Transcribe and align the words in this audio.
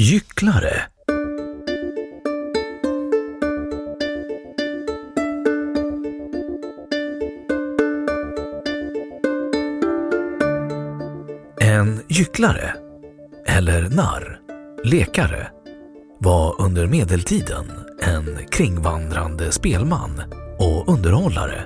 Gycklare 0.00 0.82
En 11.60 12.00
gycklare, 12.08 12.74
eller 13.46 13.88
narr, 13.90 14.40
lekare, 14.84 15.50
var 16.18 16.60
under 16.60 16.86
medeltiden 16.86 17.66
en 18.00 18.38
kringvandrande 18.50 19.52
spelman 19.52 20.22
och 20.58 20.88
underhållare. 20.88 21.64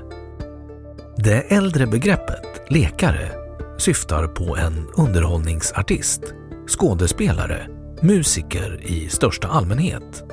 Det 1.17 1.53
äldre 1.53 1.87
begreppet 1.87 2.63
lekare 2.69 3.31
syftar 3.79 4.27
på 4.27 4.57
en 4.57 4.87
underhållningsartist, 4.97 6.21
skådespelare, 6.67 7.82
musiker 8.03 8.81
i 8.83 9.09
största 9.09 9.49
allmänhet. 9.49 10.25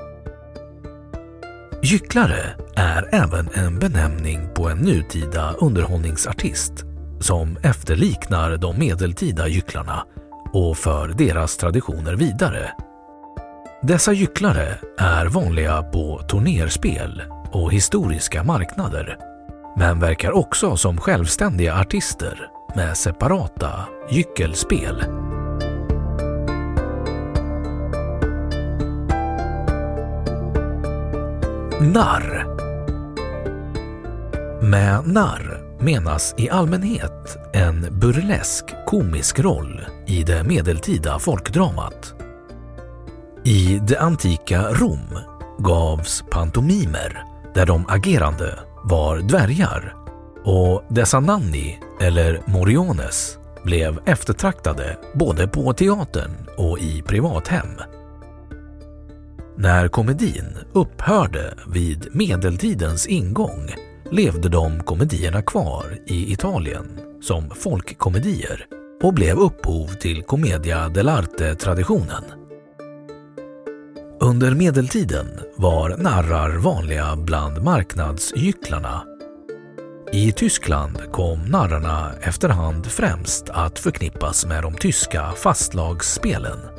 Gycklare 1.84 2.56
är 2.76 3.10
även 3.12 3.50
en 3.54 3.80
benämning 3.80 4.50
på 4.56 4.70
en 4.70 4.78
nutida 4.78 5.54
underhållningsartist 5.54 6.74
som 7.20 7.58
efterliknar 7.64 8.58
de 8.58 8.80
medeltida 8.80 9.48
gycklarna 9.48 10.06
och 10.54 10.78
för 10.78 11.08
deras 11.08 11.58
traditioner 11.58 12.16
vidare. 12.16 12.72
Dessa 13.82 14.14
gycklare 14.14 14.80
är 14.98 15.26
vanliga 15.26 15.84
på 15.84 16.22
turnerspel 16.30 17.24
och 17.52 17.74
historiska 17.74 18.44
marknader, 18.44 19.18
men 19.78 20.00
verkar 20.00 20.32
också 20.32 20.78
som 20.78 20.98
självständiga 20.98 21.76
artister 21.76 22.50
med 22.76 22.98
separata 22.98 23.86
gyckelspel. 24.10 25.29
Narr 31.82 32.46
Med 34.62 35.08
narr 35.08 35.62
menas 35.80 36.36
i 36.38 36.50
allmänhet 36.50 37.38
en 37.54 38.00
burlesk 38.00 38.66
komisk 38.86 39.40
roll 39.40 39.82
i 40.08 40.24
det 40.24 40.44
medeltida 40.44 41.20
folkdramat. 41.20 42.14
I 43.44 43.80
det 43.88 44.00
antika 44.00 44.62
Rom 44.62 45.20
gavs 45.60 46.24
pantomimer 46.32 47.24
där 47.54 47.66
de 47.66 47.86
agerande 47.90 48.60
var 48.84 49.18
dvärgar 49.18 49.96
och 50.44 50.84
dessa 50.90 51.20
nanni, 51.20 51.80
eller 52.02 52.42
moriones, 52.46 53.38
blev 53.64 54.00
eftertraktade 54.06 54.98
både 55.14 55.48
på 55.48 55.74
teatern 55.74 56.32
och 56.58 56.80
i 56.80 57.02
privathem. 57.02 57.70
När 59.62 59.88
komedin 59.88 60.58
upphörde 60.74 61.54
vid 61.68 62.08
medeltidens 62.12 63.08
ingång 63.08 63.76
levde 64.12 64.50
de 64.50 64.84
komedierna 64.84 65.42
kvar 65.42 66.00
i 66.06 66.34
Italien 66.34 67.00
som 67.22 67.50
folkkomedier 67.50 68.66
och 69.04 69.14
blev 69.14 69.38
upphov 69.40 69.88
till 69.88 70.24
commedia 70.24 70.90
dell'arte-traditionen. 70.90 72.24
Under 74.20 74.52
medeltiden 74.52 75.28
var 75.56 75.98
narrar 75.98 76.58
vanliga 76.58 77.16
bland 77.16 77.64
marknadsgycklarna. 77.64 79.04
I 80.12 80.32
Tyskland 80.32 81.12
kom 81.12 81.46
narrarna 81.46 82.12
efterhand 82.22 82.86
främst 82.86 83.50
att 83.50 83.80
förknippas 83.80 84.46
med 84.46 84.64
de 84.64 84.74
tyska 84.74 85.32
fastlagsspelen. 85.36 86.79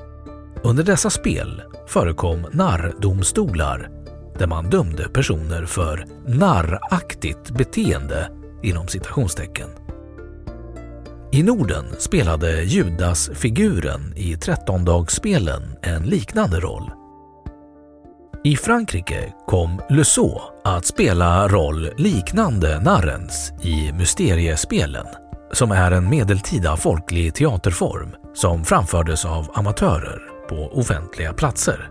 Under 0.65 0.85
dessa 0.85 1.11
spel 1.11 1.63
förekom 1.87 2.47
narrdomstolar 2.53 3.91
där 4.39 4.47
man 4.47 4.71
dömde 4.71 5.09
personer 5.09 5.67
för 5.67 6.05
narraktigt 6.27 7.51
beteende 7.51 8.31
inom 8.63 8.89
citationstecken. 8.89 9.69
I 11.33 11.43
Norden 11.43 11.85
spelade 11.99 12.63
Judas-figuren 12.63 14.13
i 14.17 14.37
trettondagsspelen 14.37 15.63
en 15.83 16.03
liknande 16.03 16.61
roll. 16.61 16.91
I 18.45 18.57
Frankrike 18.57 19.35
kom 19.47 19.81
Lusseau 19.91 20.41
att 20.65 20.87
spela 20.87 21.49
roll 21.49 21.91
liknande 21.97 22.81
narrens 22.81 23.53
i 23.63 23.93
Mysteriespelen, 23.93 25.07
som 25.53 25.71
är 25.71 25.91
en 25.91 26.11
medeltida 26.11 26.77
folklig 26.77 27.35
teaterform 27.35 28.09
som 28.35 28.65
framfördes 28.65 29.25
av 29.25 29.51
amatörer 29.55 30.30
på 30.51 30.71
offentliga 30.73 31.33
platser. 31.33 31.91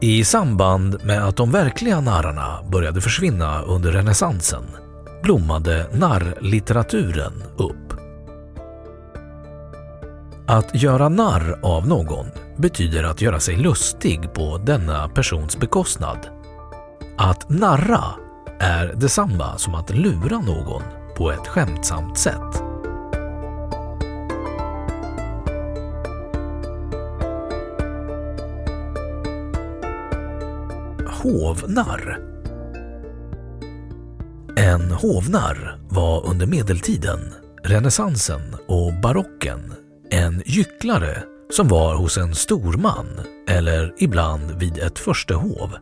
I 0.00 0.24
samband 0.24 1.04
med 1.04 1.24
att 1.24 1.36
de 1.36 1.50
verkliga 1.50 2.00
narrarna 2.00 2.62
började 2.72 3.00
försvinna 3.00 3.62
under 3.62 3.92
renässansen 3.92 4.64
blommade 5.22 5.86
narrlitteraturen 5.92 7.42
upp. 7.56 8.00
Att 10.46 10.82
göra 10.82 11.08
narr 11.08 11.60
av 11.62 11.88
någon 11.88 12.26
betyder 12.56 13.04
att 13.04 13.20
göra 13.20 13.40
sig 13.40 13.56
lustig 13.56 14.32
på 14.32 14.58
denna 14.58 15.08
persons 15.08 15.56
bekostnad. 15.56 16.18
Att 17.18 17.48
narra 17.48 18.04
är 18.58 18.92
detsamma 18.94 19.58
som 19.58 19.74
att 19.74 19.90
lura 19.90 20.38
någon 20.38 20.82
på 21.16 21.30
ett 21.30 21.46
skämtsamt 21.46 22.18
sätt. 22.18 22.65
Hovnarr 31.26 32.18
En 34.56 34.90
hovnarr 34.90 35.78
var 35.88 36.26
under 36.26 36.46
medeltiden, 36.46 37.34
renässansen 37.64 38.56
och 38.68 38.92
barocken 39.02 39.74
en 40.10 40.42
gycklare 40.46 41.22
som 41.50 41.68
var 41.68 41.94
hos 41.94 42.18
en 42.18 42.34
storman 42.34 43.06
eller 43.48 43.94
ibland 43.98 44.50
vid 44.58 44.78
ett 44.78 44.98
förstehov. 44.98 45.76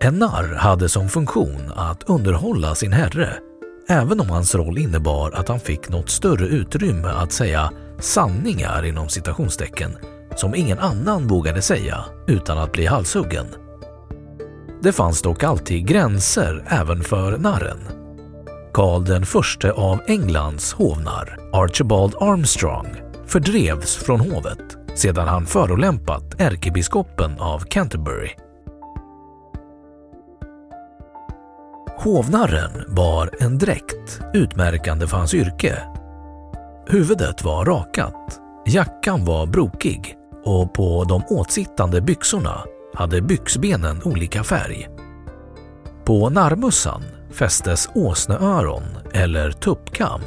En 0.00 0.18
narr 0.18 0.54
hade 0.54 0.88
som 0.88 1.08
funktion 1.08 1.72
att 1.76 2.02
underhålla 2.10 2.74
sin 2.74 2.92
herre 2.92 3.36
även 3.88 4.20
om 4.20 4.30
hans 4.30 4.54
roll 4.54 4.78
innebar 4.78 5.32
att 5.32 5.48
han 5.48 5.60
fick 5.60 5.88
något 5.88 6.10
större 6.10 6.46
utrymme 6.46 7.08
att 7.08 7.32
säga 7.32 7.70
sanningar 7.98 8.84
inom 8.84 9.08
citationstecken 9.08 9.96
som 10.36 10.54
ingen 10.54 10.78
annan 10.78 11.26
vågade 11.26 11.62
säga 11.62 12.04
utan 12.26 12.58
att 12.58 12.72
bli 12.72 12.86
halshuggen. 12.86 13.46
Det 14.86 14.92
fanns 14.92 15.22
dock 15.22 15.42
alltid 15.42 15.86
gränser 15.86 16.64
även 16.68 17.02
för 17.02 17.38
narren. 17.38 17.78
Karl 18.72 19.04
den 19.04 19.26
förste 19.26 19.72
av 19.72 20.00
Englands 20.06 20.72
hovnar, 20.72 21.38
Archibald 21.52 22.14
Armstrong, 22.20 22.86
fördrevs 23.26 23.96
från 23.96 24.20
hovet 24.20 24.58
sedan 24.94 25.28
han 25.28 25.46
förolämpat 25.46 26.40
ärkebiskopen 26.40 27.40
av 27.40 27.58
Canterbury. 27.58 28.30
Hovnarren 31.98 32.94
bar 32.94 33.30
en 33.40 33.58
dräkt 33.58 34.20
utmärkande 34.34 35.06
för 35.06 35.16
hans 35.16 35.34
yrke. 35.34 35.78
Huvudet 36.86 37.44
var 37.44 37.64
rakat, 37.64 38.40
jackan 38.66 39.24
var 39.24 39.46
brokig 39.46 40.16
och 40.44 40.74
på 40.74 41.04
de 41.04 41.22
åtsittande 41.28 42.00
byxorna 42.00 42.62
hade 42.96 43.20
byxbenen 43.20 44.02
olika 44.04 44.44
färg. 44.44 44.88
På 46.04 46.30
narmussan 46.30 47.02
fästes 47.32 47.88
åsneöron 47.94 48.82
eller 49.12 49.50
tuppkam. 49.50 50.20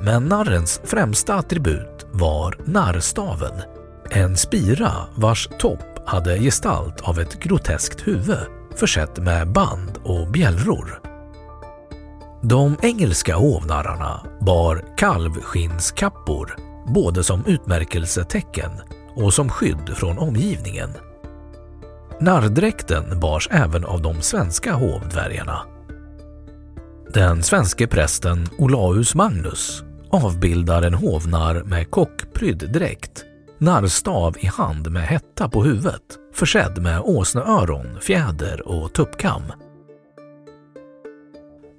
Men 0.00 0.24
narrens 0.24 0.80
främsta 0.84 1.34
attribut 1.34 2.06
var 2.12 2.58
narrstaven, 2.64 3.62
en 4.10 4.36
spira 4.36 4.92
vars 5.14 5.48
topp 5.58 5.98
hade 6.06 6.38
gestalt 6.38 7.00
av 7.00 7.20
ett 7.20 7.40
groteskt 7.40 8.08
huvud 8.08 8.38
försett 8.76 9.18
med 9.18 9.52
band 9.52 9.98
och 10.04 10.28
bjällror. 10.28 11.00
De 12.42 12.76
engelska 12.82 13.36
hovnarrarna 13.36 14.26
bar 14.40 14.84
kalvskinnskappor 14.96 16.56
både 16.86 17.24
som 17.24 17.44
utmärkelsetecken 17.46 18.70
och 19.16 19.34
som 19.34 19.48
skydd 19.48 19.90
från 19.96 20.18
omgivningen. 20.18 20.90
Narrdräkten 22.24 23.20
bars 23.20 23.48
även 23.50 23.84
av 23.84 24.02
de 24.02 24.22
svenska 24.22 24.74
hovdvärgarna. 24.74 25.66
Den 27.14 27.42
svenske 27.42 27.86
prästen 27.86 28.48
Olaus 28.58 29.14
Magnus 29.14 29.82
avbildar 30.10 30.82
en 30.82 30.94
hovnar 30.94 31.62
med 31.62 31.90
kockprydd 31.90 32.72
dräkt, 32.72 33.24
narrstav 33.58 34.36
i 34.38 34.46
hand 34.46 34.90
med 34.90 35.02
hetta 35.02 35.48
på 35.48 35.64
huvudet, 35.64 36.02
försedd 36.34 36.82
med 36.82 37.00
åsneöron, 37.00 38.00
fjäder 38.00 38.68
och 38.68 38.92
tuppkam. 38.92 39.42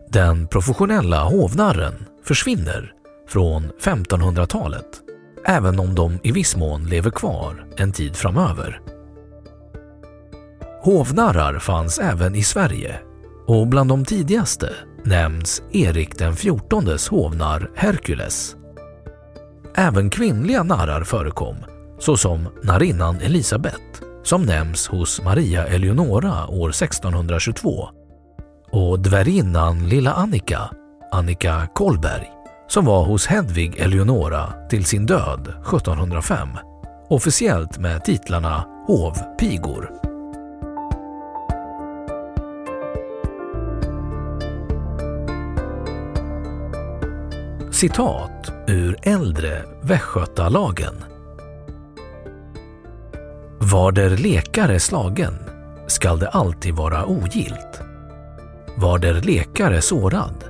Den 0.09 0.47
professionella 0.47 1.23
hovnarren 1.23 2.05
försvinner 2.23 2.93
från 3.27 3.71
1500-talet, 3.81 5.01
även 5.45 5.79
om 5.79 5.95
de 5.95 6.19
i 6.23 6.31
viss 6.31 6.55
mån 6.55 6.83
lever 6.83 7.11
kvar 7.11 7.65
en 7.77 7.91
tid 7.91 8.15
framöver. 8.15 8.94
Hovnarrar 10.85 11.59
fanns 11.59 11.99
även 11.99 12.35
i 12.35 12.43
Sverige 12.43 12.99
och 13.47 13.67
bland 13.67 13.89
de 13.89 14.05
tidigaste 14.05 14.69
nämns 15.03 15.61
Erik 15.71 16.17
den 16.17 16.35
XIVs 16.35 17.07
hovnar 17.07 17.71
Herkules. 17.75 18.55
Även 19.75 20.09
kvinnliga 20.09 20.63
narrar 20.63 21.03
förekom, 21.03 21.55
såsom 21.99 22.47
narinnan 22.63 23.19
Elisabet 23.21 24.01
som 24.23 24.43
nämns 24.43 24.87
hos 24.87 25.21
Maria 25.21 25.67
Eleonora 25.67 26.47
år 26.47 26.69
1622 26.69 27.89
och 28.71 28.99
dvärginnan 28.99 29.89
Lilla 29.89 30.13
Annika, 30.13 30.69
Annika 31.11 31.67
Kolberg, 31.73 32.31
som 32.67 32.85
var 32.85 33.05
hos 33.05 33.27
Hedvig 33.27 33.79
Eleonora 33.79 34.53
till 34.69 34.85
sin 34.85 35.05
död 35.05 35.47
1705, 35.47 36.49
officiellt 37.09 37.77
med 37.77 38.03
titlarna 38.03 38.65
hovpigor. 38.87 40.14
Citat 47.75 48.51
ur 48.67 48.97
äldre 49.03 49.63
Västgötalagen. 49.81 51.03
Var 53.59 53.91
der 53.91 54.17
lekare 54.17 54.79
slagen 54.79 55.33
skall 55.87 56.19
det 56.19 56.29
alltid 56.29 56.75
vara 56.75 57.05
ogilt. 57.05 57.81
Var 58.75 58.99
der 58.99 59.13
lekare 59.13 59.81
sårad, 59.81 60.43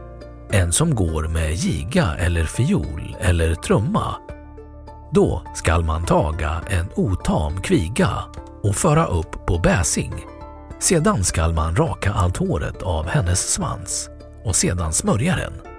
en 0.51 0.71
som 0.71 0.95
går 0.95 1.27
med 1.27 1.53
giga 1.53 2.15
eller 2.19 2.43
fiol 2.43 3.17
eller 3.19 3.55
trumma, 3.55 4.15
då 5.11 5.41
skall 5.55 5.83
man 5.83 6.05
taga 6.05 6.61
en 6.69 6.89
otam 6.95 7.61
kviga 7.61 8.09
och 8.63 8.75
föra 8.75 9.05
upp 9.05 9.45
på 9.45 9.57
bäsing. 9.57 10.13
Sedan 10.79 11.23
skall 11.23 11.53
man 11.53 11.75
raka 11.75 12.13
allt 12.13 12.37
håret 12.37 12.81
av 12.81 13.07
hennes 13.07 13.53
svans 13.53 14.09
och 14.43 14.55
sedan 14.55 14.93
smörja 14.93 15.35
den 15.35 15.74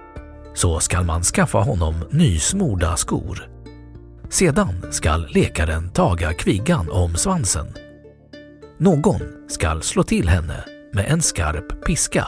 så 0.57 0.79
skall 0.79 1.05
man 1.05 1.23
skaffa 1.23 1.57
honom 1.57 1.95
nysmorda 2.09 2.97
skor. 2.97 3.49
Sedan 4.29 4.91
skall 4.91 5.27
lekaren 5.29 5.89
taga 5.89 6.33
kvigan 6.33 6.91
om 6.91 7.15
svansen. 7.15 7.67
Någon 8.77 9.21
skall 9.47 9.81
slå 9.81 10.03
till 10.03 10.29
henne 10.29 10.63
med 10.93 11.05
en 11.09 11.21
skarp 11.21 11.85
piska. 11.85 12.27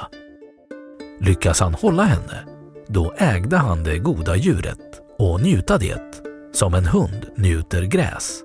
Lyckas 1.19 1.59
han 1.59 1.73
hålla 1.73 2.03
henne, 2.03 2.45
då 2.87 3.13
ägde 3.17 3.57
han 3.57 3.83
det 3.83 3.97
goda 3.97 4.35
djuret 4.35 5.01
och 5.19 5.41
njuta 5.41 5.77
det, 5.77 6.21
som 6.53 6.73
en 6.73 6.85
hund 6.85 7.25
njuter 7.35 7.83
gräs. 7.83 8.39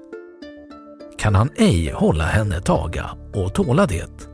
Kan 1.18 1.34
han 1.34 1.50
ej 1.56 1.92
hålla 1.92 2.24
henne 2.24 2.60
taga 2.60 3.10
och 3.34 3.54
tåla 3.54 3.86
det, 3.86 4.28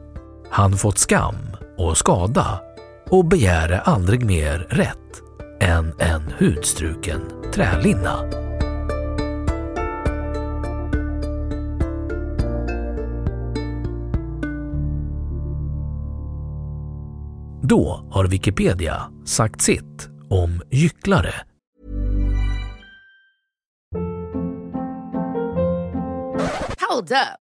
han 0.51 0.77
fått 0.77 0.99
skam 0.99 1.57
och 1.77 1.99
skada 1.99 2.61
och 3.09 3.25
begäre 3.25 3.81
aldrig 3.81 4.25
mer 4.25 4.59
rätt 4.59 5.30
än 5.61 5.95
en 5.99 6.33
hudstruken 6.39 7.21
trälinna. 7.55 8.31
Då 17.63 18.09
har 18.11 18.27
Wikipedia 18.27 19.03
sagt 19.25 19.63
sitt 19.63 20.09
om 20.29 20.63
gycklare. 20.71 21.35
Hold 26.89 27.13
up. 27.13 27.50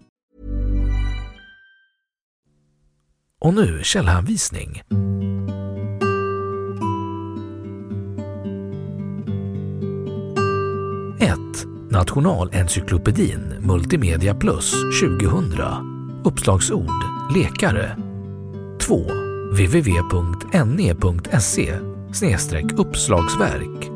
Och 3.41 3.53
nu 3.53 3.83
källhänvisning. 3.83 4.81
Nationalencyklopedin 11.91 13.55
Multimedia 13.59 14.35
Plus 14.35 14.71
2000 15.01 15.53
Uppslagsord. 16.23 17.03
Lekare. 17.35 17.97
2. 18.81 18.95
www.ne.se 19.53 20.99
e 21.61 21.79
e 22.13 22.73
uppslagsverk 22.77 23.91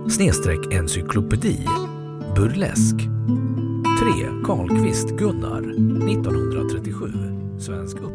encyklopedi. 0.74 1.66
Burlesk. 2.36 2.96
3. 2.96 3.08
Karlqvist 4.46 5.10
Gunnar 5.10 5.62
1937 5.62 7.12
Svensk 7.60 7.98
upp 7.98 8.15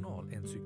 Malmö 0.00 0.30
4. 0.30 0.36
Nationalencyklopedin 0.36 0.65